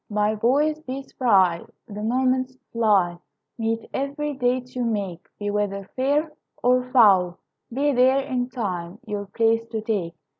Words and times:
My 0.09 0.33
boys, 0.33 0.79
be 0.81 1.03
spry, 1.03 1.63
The 1.87 2.01
moments 2.01 2.57
fly; 2.71 3.19
Meet 3.59 3.87
every 3.93 4.33
date 4.33 4.75
you 4.75 4.83
make. 4.83 5.27
Be 5.37 5.51
weather 5.51 5.91
fair 5.95 6.33
Or 6.63 6.81
foul, 6.91 7.37
be 7.71 7.91
there 7.93 8.19
In 8.21 8.49
time 8.49 8.97
your 9.05 9.27
place 9.27 9.63
to 9.67 9.79
take. 9.79 10.15